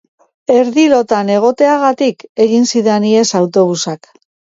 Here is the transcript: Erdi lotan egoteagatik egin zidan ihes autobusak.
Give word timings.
Erdi 0.51 0.85
lotan 0.93 1.27
egoteagatik 1.33 2.25
egin 2.47 2.65
zidan 2.73 3.05
ihes 3.11 3.27
autobusak. 3.41 4.11